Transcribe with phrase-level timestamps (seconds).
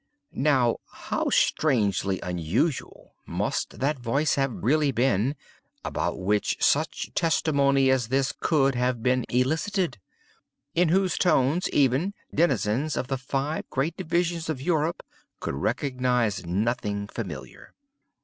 [0.33, 5.35] Now, how strangely unusual must that voice have really been,
[5.85, 13.09] about which such testimony as this could have been elicited!—in whose tones, even, denizens of
[13.09, 15.03] the five great divisions of Europe
[15.39, 17.75] could recognise nothing familiar!